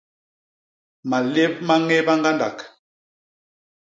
Malép 1.09 1.53
ma 1.67 1.75
ññéba 1.81 2.13
ñgandak. 2.19 2.57